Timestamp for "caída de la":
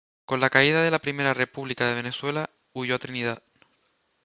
0.49-0.97